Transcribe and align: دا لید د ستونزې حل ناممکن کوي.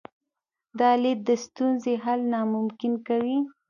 دا 0.79 0.91
لید 1.01 1.19
د 1.29 1.31
ستونزې 1.45 1.93
حل 2.03 2.19
ناممکن 2.33 2.93
کوي. 3.07 3.37